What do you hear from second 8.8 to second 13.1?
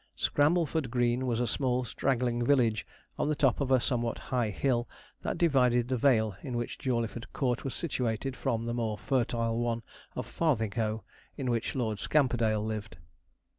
fertile one of Farthinghoe, in which Lord Scamperdale lived.